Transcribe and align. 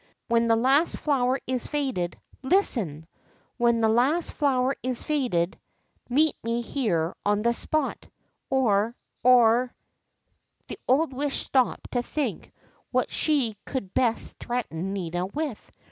When 0.29 0.47
the 0.47 0.55
last 0.55 0.97
flower 0.97 1.39
is 1.45 1.67
faded— 1.67 2.19
listen!— 2.41 3.05
when 3.59 3.81
the 3.81 3.87
last 3.87 4.33
flower 4.33 4.75
is 4.81 5.03
faded, 5.03 5.59
meet 6.09 6.35
me 6.43 6.61
here 6.61 7.13
on 7.23 7.43
this 7.43 7.59
spot— 7.59 8.07
or— 8.49 8.95
or 9.23 9.75
"—The 10.69 10.79
old 10.87 11.13
Witch 11.13 11.37
stopped 11.43 11.91
to 11.91 12.01
think 12.01 12.51
what 12.89 13.11
she 13.11 13.55
could 13.63 13.93
best 13.93 14.37
threaten 14.39 14.91
Nina 14.91 15.27
with. 15.27 15.71